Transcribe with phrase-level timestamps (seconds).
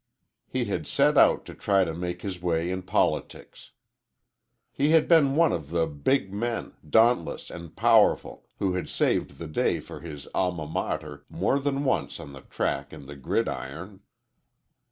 [0.47, 3.69] He had set out to try to make his way in politics.
[4.71, 9.45] He had been one of the "big men," dauntless and powerful, who had saved the
[9.47, 13.99] day for his alma mater more than once on the track and the gridiron.